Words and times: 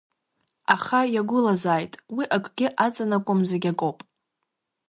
Аха 0.73 0.99
иагәылазааит, 1.13 1.93
уи 2.15 2.23
акгьы 2.35 2.67
аҵанакуам 2.85 3.41
зегьакоуп. 3.49 3.97